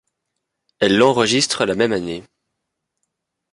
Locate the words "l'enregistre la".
0.97-1.75